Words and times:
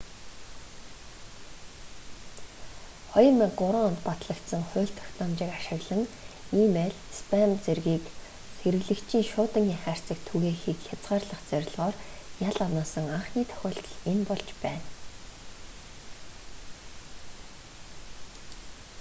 2003 3.15 3.85
онд 3.89 3.99
батлагдсан 4.07 4.63
хууль 4.69 4.95
тогтоомжийг 4.99 5.51
ашиглан 5.59 6.01
и-мэйл 6.61 6.95
спам 7.19 7.49
зэргийг 7.65 8.03
хэрэглэгчийн 8.61 9.25
шуудангийн 9.31 9.83
хайрцагт 9.83 10.23
түгээхийг 10.29 10.79
хязгаарлах 10.87 11.41
зорилгоор 11.49 11.95
ял 12.49 12.57
оноосон 12.67 13.05
анхны 13.17 13.41
тохиолдол 13.49 13.97
энэ 14.11 14.23
болж 14.29 14.47
байна 14.63 14.85